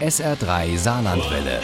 SR3 0.00 0.78
Saarlandwelle. 0.78 1.60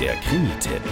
Der 0.00 0.16
Krimi-Tipp. 0.16 0.82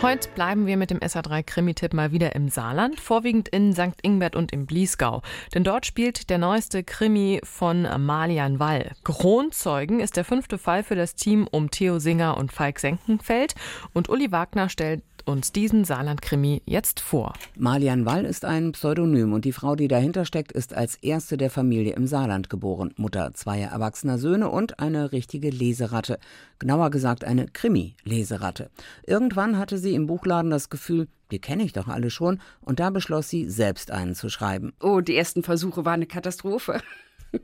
Heute 0.00 0.28
bleiben 0.34 0.66
wir 0.66 0.76
mit 0.76 0.90
dem 0.90 0.98
SA3 0.98 1.42
Krimi-Tipp 1.42 1.92
mal 1.92 2.12
wieder 2.12 2.36
im 2.36 2.48
Saarland, 2.48 3.00
vorwiegend 3.00 3.48
in 3.48 3.72
St. 3.72 3.94
Ingbert 4.02 4.36
und 4.36 4.52
im 4.52 4.66
Bliesgau. 4.66 5.22
Denn 5.54 5.64
dort 5.64 5.86
spielt 5.86 6.30
der 6.30 6.38
neueste 6.38 6.84
Krimi 6.84 7.40
von 7.42 7.82
Malian 8.04 8.60
Wall. 8.60 8.92
Kronzeugen 9.02 9.98
ist 9.98 10.16
der 10.16 10.24
fünfte 10.24 10.58
Fall 10.58 10.84
für 10.84 10.96
das 10.96 11.14
Team 11.16 11.48
um 11.50 11.70
Theo 11.70 11.98
Singer 11.98 12.36
und 12.36 12.52
Falk 12.52 12.78
Senkenfeld. 12.78 13.54
Und 13.92 14.08
Uli 14.08 14.30
Wagner 14.30 14.68
stellt 14.68 15.02
uns 15.24 15.52
diesen 15.52 15.84
Saarland-Krimi 15.84 16.62
jetzt 16.66 17.00
vor. 17.00 17.32
Malian 17.56 18.06
Wall 18.06 18.24
ist 18.24 18.44
ein 18.44 18.72
Pseudonym 18.72 19.32
und 19.32 19.44
die 19.44 19.52
Frau, 19.52 19.76
die 19.76 19.88
dahinter 19.88 20.24
steckt, 20.24 20.52
ist 20.52 20.74
als 20.74 20.96
erste 20.96 21.36
der 21.36 21.50
Familie 21.50 21.94
im 21.94 22.06
Saarland 22.06 22.50
geboren. 22.50 22.92
Mutter 22.96 23.32
zweier 23.34 23.70
erwachsener 23.70 24.18
Söhne 24.18 24.48
und 24.48 24.80
eine 24.80 25.12
richtige 25.12 25.50
Leseratte. 25.50 26.18
Genauer 26.58 26.90
gesagt 26.90 27.24
eine 27.24 27.46
Krimi-Leseratte. 27.46 28.70
Irgendwann 29.06 29.58
hatte 29.58 29.78
sie 29.78 29.94
im 29.94 30.06
Buchladen 30.06 30.50
das 30.50 30.70
Gefühl, 30.70 31.08
die 31.30 31.38
kenne 31.38 31.64
ich 31.64 31.72
doch 31.72 31.88
alle 31.88 32.10
schon, 32.10 32.40
und 32.60 32.80
da 32.80 32.90
beschloss 32.90 33.28
sie, 33.28 33.48
selbst 33.48 33.90
einen 33.90 34.14
zu 34.14 34.28
schreiben. 34.28 34.72
Oh, 34.80 35.00
die 35.00 35.16
ersten 35.16 35.42
Versuche 35.42 35.84
waren 35.84 35.94
eine 35.94 36.06
Katastrophe. 36.06 36.80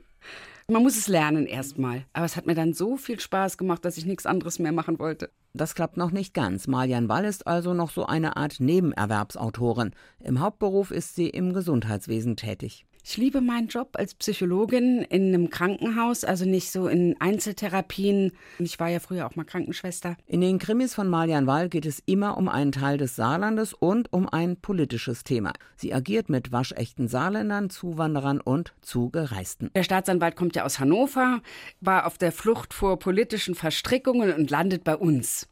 Man 0.69 0.83
muss 0.83 0.97
es 0.97 1.07
lernen 1.07 1.47
erstmal. 1.47 2.05
Aber 2.13 2.27
es 2.27 2.35
hat 2.35 2.45
mir 2.45 2.53
dann 2.53 2.73
so 2.73 2.95
viel 2.95 3.19
Spaß 3.19 3.57
gemacht, 3.57 3.83
dass 3.83 3.97
ich 3.97 4.05
nichts 4.05 4.27
anderes 4.27 4.59
mehr 4.59 4.71
machen 4.71 4.99
wollte. 4.99 5.31
Das 5.53 5.73
klappt 5.73 5.97
noch 5.97 6.11
nicht 6.11 6.35
ganz. 6.35 6.67
Malian 6.67 7.09
Wall 7.09 7.25
ist 7.25 7.47
also 7.47 7.73
noch 7.73 7.89
so 7.89 8.05
eine 8.05 8.37
Art 8.37 8.59
Nebenerwerbsautorin. 8.59 9.95
Im 10.19 10.39
Hauptberuf 10.41 10.91
ist 10.91 11.15
sie 11.15 11.27
im 11.27 11.53
Gesundheitswesen 11.53 12.35
tätig. 12.35 12.85
Ich 13.09 13.17
liebe 13.17 13.41
meinen 13.41 13.69
Job 13.69 13.95
als 13.97 14.13
Psychologin 14.13 15.01
in 15.01 15.29
einem 15.29 15.49
Krankenhaus, 15.49 16.23
also 16.23 16.45
nicht 16.45 16.69
so 16.69 16.87
in 16.87 17.19
Einzeltherapien. 17.19 18.33
Ich 18.59 18.79
war 18.79 18.87
ja 18.87 18.99
früher 18.99 19.25
auch 19.25 19.35
mal 19.35 19.45
Krankenschwester. 19.45 20.15
In 20.27 20.41
den 20.41 20.59
Krimis 20.59 20.93
von 20.93 21.09
Malian 21.09 21.47
Wall 21.47 21.69
geht 21.69 21.87
es 21.87 22.03
immer 22.05 22.37
um 22.37 22.47
einen 22.47 22.71
Teil 22.71 22.99
des 22.99 23.15
Saarlandes 23.15 23.73
und 23.73 24.13
um 24.13 24.29
ein 24.29 24.57
politisches 24.57 25.23
Thema. 25.23 25.53
Sie 25.75 25.91
agiert 25.91 26.29
mit 26.29 26.51
waschechten 26.51 27.07
Saarländern, 27.07 27.71
Zuwanderern 27.71 28.39
und 28.39 28.75
Zugereisten. 28.81 29.71
Der 29.73 29.81
Staatsanwalt 29.81 30.35
kommt 30.35 30.55
ja 30.55 30.63
aus 30.63 30.77
Hannover, 30.77 31.41
war 31.81 32.05
auf 32.05 32.19
der 32.19 32.31
Flucht 32.31 32.75
vor 32.75 32.99
politischen 32.99 33.55
Verstrickungen 33.55 34.35
und 34.35 34.51
landet 34.51 34.83
bei 34.83 34.95
uns. 34.95 35.49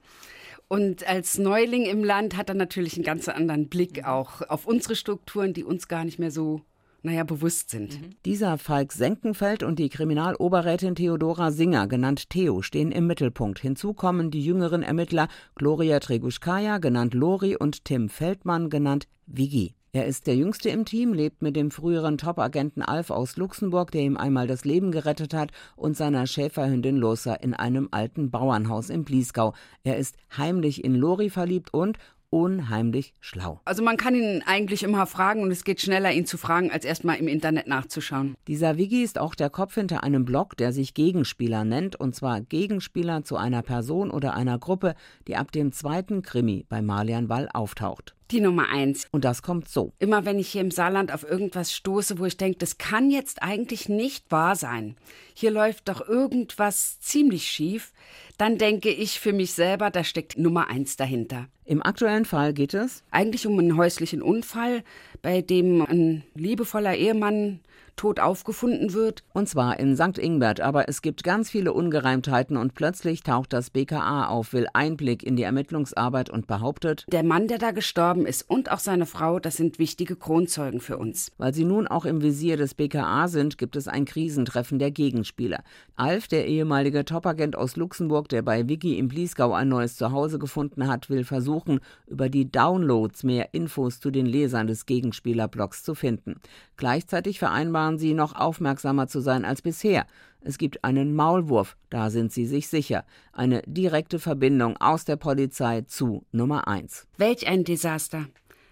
Und 0.67 1.07
als 1.07 1.39
Neuling 1.39 1.85
im 1.85 2.03
Land 2.03 2.37
hat 2.37 2.49
er 2.49 2.55
natürlich 2.55 2.97
einen 2.97 3.03
ganz 3.03 3.27
anderen 3.27 3.67
Blick 3.67 4.05
auch 4.05 4.47
auf 4.47 4.67
unsere 4.67 4.95
Strukturen, 4.95 5.53
die 5.53 5.63
uns 5.63 5.87
gar 5.87 6.05
nicht 6.05 6.19
mehr 6.19 6.29
so 6.29 6.61
naja, 7.07 7.23
bewusst 7.23 7.69
sind. 7.69 8.01
Mhm. 8.01 8.09
Dieser 8.25 8.57
Falk 8.57 8.91
Senkenfeld 8.91 9.63
und 9.63 9.79
die 9.79 9.89
Kriminaloberrätin 9.89 10.93
Theodora 10.93 11.51
Singer, 11.51 11.87
genannt 11.87 12.29
Theo, 12.29 12.61
stehen 12.61 12.91
im 12.91 13.07
Mittelpunkt. 13.07 13.59
Hinzu 13.59 13.93
kommen 13.93 14.29
die 14.29 14.43
jüngeren 14.43 14.83
Ermittler 14.83 15.29
Gloria 15.55 15.99
Treguschkaya, 15.99 16.79
genannt 16.79 17.13
Lori, 17.13 17.55
und 17.55 17.85
Tim 17.85 18.09
Feldmann, 18.09 18.69
genannt 18.69 19.07
Vigi. 19.25 19.73
Er 19.93 20.05
ist 20.05 20.27
der 20.27 20.35
Jüngste 20.35 20.69
im 20.69 20.83
Team, 20.83 21.13
lebt 21.13 21.41
mit 21.41 21.55
dem 21.55 21.71
früheren 21.71 22.17
Top-Agenten 22.17 22.81
Alf 22.81 23.09
aus 23.09 23.37
Luxemburg, 23.37 23.89
der 23.91 24.01
ihm 24.01 24.17
einmal 24.17 24.45
das 24.45 24.65
Leben 24.65 24.91
gerettet 24.91 25.33
hat, 25.33 25.51
und 25.77 25.95
seiner 25.95 26.27
Schäferhündin 26.27 26.97
Losa 26.97 27.33
in 27.33 27.53
einem 27.53 27.87
alten 27.91 28.29
Bauernhaus 28.29 28.89
im 28.89 29.05
Bliesgau. 29.05 29.53
Er 29.83 29.97
ist 29.97 30.17
heimlich 30.37 30.83
in 30.83 30.93
Lori 30.93 31.29
verliebt 31.29 31.73
und 31.73 31.97
unheimlich 32.29 33.13
schlau. 33.19 33.61
Also 33.65 33.83
man 33.83 33.97
kann 33.97 34.15
ihn 34.15 34.43
eigentlich 34.45 34.83
immer 34.83 35.05
fragen 35.05 35.41
und 35.41 35.51
es 35.51 35.63
geht 35.63 35.81
schneller, 35.81 36.11
ihn 36.11 36.25
zu 36.25 36.37
fragen, 36.37 36.71
als 36.71 36.85
erstmal 36.85 37.17
im 37.17 37.27
Internet 37.27 37.67
nachzuschauen. 37.67 38.35
Dieser 38.47 38.77
Wiki 38.77 39.03
ist 39.03 39.17
auch 39.17 39.35
der 39.35 39.49
Kopf 39.49 39.75
hinter 39.75 40.03
einem 40.03 40.25
Blog, 40.25 40.57
der 40.57 40.73
sich 40.73 40.93
Gegenspieler 40.93 41.63
nennt, 41.63 41.95
und 41.95 42.15
zwar 42.15 42.41
Gegenspieler 42.41 43.23
zu 43.23 43.37
einer 43.37 43.61
Person 43.61 44.11
oder 44.11 44.33
einer 44.33 44.59
Gruppe, 44.59 44.95
die 45.27 45.35
ab 45.35 45.51
dem 45.51 45.71
zweiten 45.71 46.21
Krimi 46.21 46.65
bei 46.67 46.81
Malian 46.81 47.29
Wall 47.29 47.49
auftaucht. 47.53 48.16
Die 48.31 48.41
Nummer 48.41 48.69
eins. 48.69 49.07
Und 49.11 49.23
das 49.23 49.41
kommt 49.41 49.69
so. 49.69 49.93
Immer 49.99 50.25
wenn 50.25 50.37
ich 50.37 50.49
hier 50.49 50.61
im 50.61 50.71
Saarland 50.71 51.13
auf 51.13 51.23
irgendwas 51.23 51.73
stoße, 51.73 52.19
wo 52.19 52.25
ich 52.25 52.37
denke, 52.37 52.57
das 52.59 52.77
kann 52.77 53.09
jetzt 53.09 53.41
eigentlich 53.41 53.87
nicht 53.87 54.29
wahr 54.31 54.55
sein. 54.55 54.97
Hier 55.33 55.51
läuft 55.51 55.87
doch 55.87 56.07
irgendwas 56.07 56.99
ziemlich 56.99 57.45
schief. 57.45 57.93
Dann 58.37 58.57
denke 58.57 58.89
ich 58.89 59.19
für 59.19 59.33
mich 59.33 59.53
selber, 59.53 59.89
da 59.89 60.03
steckt 60.03 60.37
Nummer 60.37 60.67
eins 60.67 60.97
dahinter. 60.97 61.47
Im 61.63 61.81
aktuellen 61.81 62.25
Fall 62.25 62.53
geht 62.53 62.73
es 62.73 63.03
eigentlich 63.11 63.47
um 63.47 63.57
einen 63.57 63.77
häuslichen 63.77 64.21
Unfall, 64.21 64.83
bei 65.21 65.41
dem 65.41 65.81
ein 65.81 66.23
liebevoller 66.35 66.95
Ehemann 66.95 67.59
tot 67.97 68.19
aufgefunden 68.19 68.93
wird. 68.93 69.23
Und 69.33 69.49
zwar 69.49 69.79
in 69.79 69.97
St. 69.97 70.17
Ingbert, 70.17 70.61
aber 70.61 70.87
es 70.87 71.01
gibt 71.01 71.23
ganz 71.23 71.49
viele 71.49 71.73
Ungereimtheiten 71.73 72.55
und 72.55 72.75
plötzlich 72.75 73.23
taucht 73.23 73.51
das 73.51 73.71
BKA 73.71 74.27
auf, 74.27 74.53
will 74.53 74.67
Einblick 74.73 75.23
in 75.23 75.35
die 75.35 75.43
Ermittlungsarbeit 75.43 76.29
und 76.29 76.47
behauptet, 76.47 77.05
der 77.11 77.23
Mann, 77.23 77.47
der 77.47 77.57
da 77.57 77.71
gestorben 77.71 78.25
ist 78.25 78.49
und 78.49 78.71
auch 78.71 78.79
seine 78.79 79.05
Frau, 79.05 79.39
das 79.39 79.57
sind 79.57 79.79
wichtige 79.79 80.15
Kronzeugen 80.15 80.79
für 80.79 80.97
uns. 80.97 81.31
Weil 81.37 81.53
sie 81.53 81.65
nun 81.65 81.87
auch 81.87 82.05
im 82.05 82.21
Visier 82.21 82.55
des 82.55 82.75
BKA 82.75 83.27
sind, 83.27 83.57
gibt 83.57 83.75
es 83.75 83.87
ein 83.87 84.05
Krisentreffen 84.05 84.79
der 84.79 84.91
Gegenspieler. 84.91 85.63
Alf, 85.95 86.27
der 86.27 86.47
ehemalige 86.47 87.03
Topagent 87.03 87.55
aus 87.55 87.75
Luxemburg, 87.75 88.29
der 88.29 88.43
bei 88.43 88.69
Vicky 88.69 88.99
im 88.99 89.07
Bliesgau 89.07 89.53
ein 89.53 89.69
neues 89.69 89.97
Zuhause 89.97 90.37
gefunden 90.37 90.87
hat, 90.87 91.09
will 91.09 91.23
versuchen, 91.23 91.79
über 92.05 92.29
die 92.29 92.51
Downloads 92.51 93.23
mehr 93.23 93.53
Infos 93.53 93.99
zu 93.99 94.11
den 94.11 94.27
Lesern 94.27 94.67
des 94.67 94.85
Gegenspielerblogs 95.07 95.83
zu 95.83 95.95
finden. 95.95 96.35
Gleichzeitig 96.75 97.39
vereinbaren 97.39 97.97
sie 97.97 98.13
noch 98.13 98.35
aufmerksamer 98.35 99.07
zu 99.07 99.21
sein 99.21 99.45
als 99.45 99.61
bisher. 99.61 100.05
Es 100.41 100.57
gibt 100.57 100.83
einen 100.83 101.15
Maulwurf, 101.15 101.77
da 101.89 102.09
sind 102.09 102.31
sie 102.31 102.45
sich 102.45 102.67
sicher. 102.67 103.05
Eine 103.31 103.61
direkte 103.65 104.19
Verbindung 104.19 104.77
aus 104.77 105.05
der 105.05 105.15
Polizei 105.15 105.81
zu 105.81 106.25
Nummer 106.31 106.67
1. 106.67 107.07
Welch 107.17 107.47
ein 107.47 107.63
Desaster. 107.63 108.27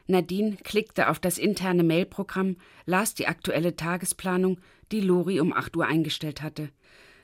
Nadine 0.07 0.57
klickte 0.57 1.09
auf 1.09 1.19
das 1.19 1.37
interne 1.37 1.83
Mailprogramm, 1.83 2.57
las 2.85 3.15
die 3.15 3.27
aktuelle 3.27 3.75
Tagesplanung, 3.75 4.59
die 4.91 5.01
Lori 5.01 5.39
um 5.39 5.51
8 5.53 5.75
Uhr 5.77 5.85
eingestellt 5.87 6.43
hatte. 6.43 6.69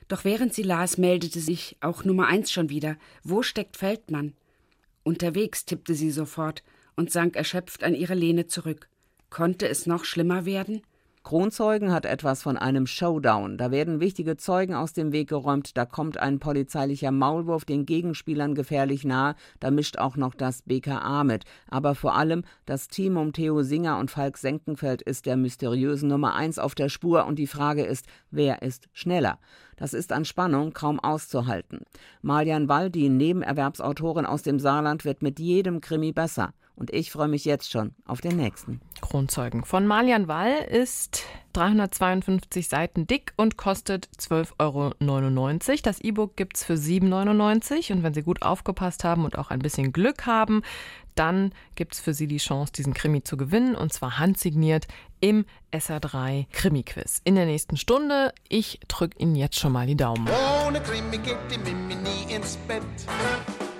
Doch 0.08 0.24
während 0.24 0.52
sie 0.52 0.64
las, 0.64 0.98
meldete 0.98 1.40
sich 1.40 1.76
auch 1.80 2.04
Nummer 2.04 2.26
1 2.26 2.50
schon 2.50 2.70
wieder. 2.70 2.96
Wo 3.22 3.42
steckt 3.42 3.76
Feldmann? 3.76 4.32
Unterwegs 5.04 5.64
tippte 5.64 5.94
sie 5.94 6.10
sofort 6.10 6.62
und 6.96 7.10
sank 7.10 7.36
erschöpft 7.36 7.84
an 7.84 7.94
ihre 7.94 8.14
Lehne 8.14 8.46
zurück. 8.46 8.88
Konnte 9.32 9.66
es 9.66 9.86
noch 9.86 10.04
schlimmer 10.04 10.44
werden? 10.44 10.82
Kronzeugen 11.24 11.90
hat 11.90 12.04
etwas 12.04 12.42
von 12.42 12.58
einem 12.58 12.86
Showdown. 12.86 13.56
Da 13.56 13.70
werden 13.70 13.98
wichtige 13.98 14.36
Zeugen 14.36 14.74
aus 14.74 14.92
dem 14.92 15.10
Weg 15.10 15.30
geräumt, 15.30 15.74
da 15.78 15.86
kommt 15.86 16.18
ein 16.18 16.38
polizeilicher 16.38 17.12
Maulwurf 17.12 17.64
den 17.64 17.86
Gegenspielern 17.86 18.54
gefährlich 18.54 19.04
nahe, 19.04 19.34
da 19.58 19.70
mischt 19.70 19.96
auch 19.96 20.16
noch 20.16 20.34
das 20.34 20.60
BKA 20.60 21.24
mit. 21.24 21.44
Aber 21.70 21.94
vor 21.94 22.14
allem 22.14 22.42
das 22.66 22.88
Team 22.88 23.16
um 23.16 23.32
Theo 23.32 23.62
Singer 23.62 23.96
und 23.96 24.10
Falk 24.10 24.36
Senkenfeld 24.36 25.00
ist 25.00 25.24
der 25.24 25.38
mysteriösen 25.38 26.10
Nummer 26.10 26.34
eins 26.34 26.58
auf 26.58 26.74
der 26.74 26.90
Spur 26.90 27.24
und 27.24 27.38
die 27.38 27.46
Frage 27.46 27.84
ist, 27.84 28.04
wer 28.30 28.60
ist 28.60 28.90
schneller? 28.92 29.38
Das 29.76 29.94
ist 29.94 30.12
an 30.12 30.24
Spannung 30.24 30.72
kaum 30.72 31.00
auszuhalten. 31.00 31.80
Malian 32.20 32.68
Wall, 32.68 32.90
die 32.90 33.08
Nebenerwerbsautorin 33.08 34.26
aus 34.26 34.42
dem 34.42 34.58
Saarland, 34.58 35.04
wird 35.04 35.22
mit 35.22 35.38
jedem 35.38 35.80
Krimi 35.80 36.12
besser. 36.12 36.52
Und 36.74 36.92
ich 36.92 37.10
freue 37.10 37.28
mich 37.28 37.44
jetzt 37.44 37.70
schon 37.70 37.94
auf 38.06 38.20
den 38.20 38.36
nächsten. 38.36 38.80
Kronzeugen 39.00 39.64
von 39.64 39.86
Malian 39.86 40.28
Wall 40.28 40.54
ist 40.70 41.24
352 41.52 42.68
Seiten 42.68 43.06
dick 43.06 43.32
und 43.36 43.56
kostet 43.56 44.08
12,99 44.18 44.58
Euro. 44.58 45.80
Das 45.82 46.00
E-Book 46.00 46.36
gibt 46.36 46.56
es 46.56 46.64
für 46.64 46.74
7,99 46.74 47.10
Euro. 47.12 47.96
Und 47.96 48.02
wenn 48.02 48.14
Sie 48.14 48.22
gut 48.22 48.42
aufgepasst 48.42 49.04
haben 49.04 49.24
und 49.24 49.38
auch 49.38 49.50
ein 49.50 49.60
bisschen 49.60 49.92
Glück 49.92 50.26
haben, 50.26 50.62
dann 51.14 51.52
gibt 51.74 51.94
es 51.94 52.00
für 52.00 52.14
Sie 52.14 52.26
die 52.26 52.38
Chance, 52.38 52.72
diesen 52.72 52.94
Krimi 52.94 53.22
zu 53.22 53.36
gewinnen. 53.36 53.74
Und 53.74 53.92
zwar 53.92 54.18
handsigniert 54.18 54.86
im 55.20 55.44
SR3 55.72 56.46
Krimi-Quiz. 56.52 57.20
In 57.24 57.34
der 57.34 57.46
nächsten 57.46 57.76
Stunde. 57.76 58.32
Ich 58.48 58.80
drücke 58.88 59.18
Ihnen 59.18 59.36
jetzt 59.36 59.58
schon 59.58 59.72
mal 59.72 59.86
die 59.86 59.96
Daumen. 59.96 60.28
Ohne 60.66 60.80
Krimi 60.80 61.18
geht 61.18 61.36
die 61.50 61.58
Mimi 61.58 61.94
nie 61.94 62.34
ins 62.34 62.56
Bett. 62.68 62.82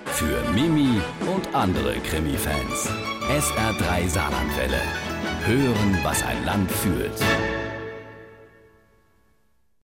Für 0.05 0.43
Mimi 0.51 1.01
und 1.33 1.55
andere 1.55 1.95
Krimi-Fans. 1.99 2.89
SR3 3.29 4.07
Saarlandwelle. 4.07 4.81
Hören, 5.45 5.99
was 6.03 6.23
ein 6.23 6.45
Land 6.45 6.71
fühlt. 6.71 7.19